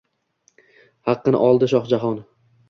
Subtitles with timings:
[1.09, 2.19] Haqqin oldi Shoh Jahon.